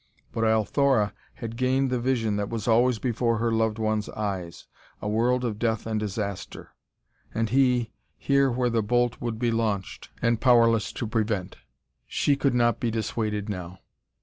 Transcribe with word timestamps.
But 0.31 0.45
Althora 0.45 1.13
had 1.35 1.55
gained 1.57 1.91
the 1.91 1.99
vision 1.99 2.35
that 2.37 2.49
was 2.49 2.67
always 2.67 2.97
before 2.97 3.37
her 3.37 3.51
loved 3.51 3.77
one's 3.77 4.09
eyes 4.09 4.65
a 4.99 5.07
world 5.07 5.45
of 5.45 5.59
death 5.59 5.85
and 5.85 5.99
disaster 5.99 6.71
and 7.35 7.49
he, 7.51 7.91
here 8.17 8.49
where 8.49 8.71
the 8.71 8.81
bolt 8.81 9.21
would 9.21 9.37
be 9.37 9.51
launched, 9.51 10.09
and 10.19 10.41
powerless 10.41 10.91
to 10.93 11.05
prevent. 11.05 11.57
She 12.07 12.35
could 12.35 12.55
not 12.55 12.79
be 12.79 12.89
dissuaded 12.89 13.47
now. 13.47 13.77